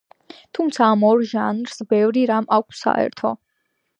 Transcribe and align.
თუმცა, 0.57 0.85
ამ 0.93 1.03
ორ 1.09 1.21
ჟანრს 1.33 1.85
ბევრი 1.93 2.25
რამ 2.33 2.49
აქვს 2.59 2.83
საერთო. 2.87 3.35